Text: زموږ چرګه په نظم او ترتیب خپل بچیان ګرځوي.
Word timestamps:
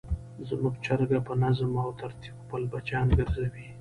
زموږ 0.49 0.73
چرګه 0.85 1.19
په 1.27 1.33
نظم 1.43 1.71
او 1.83 1.89
ترتیب 2.01 2.35
خپل 2.43 2.61
بچیان 2.71 3.07
ګرځوي. 3.17 3.65